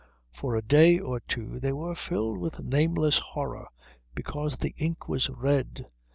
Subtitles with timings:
[0.33, 3.67] For a day or two they were filled with nameless horror
[4.15, 5.85] because the ink was red.